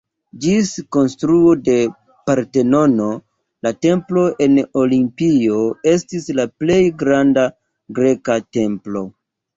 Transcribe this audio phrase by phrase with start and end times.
[0.43, 1.73] Ĝis konstruo de
[2.29, 3.09] Partenono
[3.67, 5.61] la templo en Olimpio
[5.95, 7.45] estis la plej granda
[8.01, 9.07] greka templo.